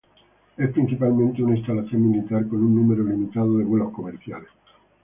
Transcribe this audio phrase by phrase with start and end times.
[0.57, 4.49] Es principalmente una instalación militar, con un número limitado de vuelos comerciales.